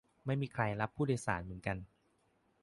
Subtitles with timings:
[0.25, 1.77] ไม่มีใครรับผู้โดยสารเหมือนกัน